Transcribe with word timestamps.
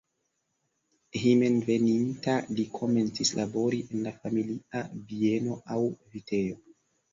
Hejmenveninta 1.23 2.33
li 2.61 2.65
komencis 2.79 3.33
labori 3.41 3.83
en 3.93 4.03
la 4.09 4.15
familia 4.25 4.85
bieno 5.13 5.63
aŭ 5.77 5.81
vitejo. 5.95 6.61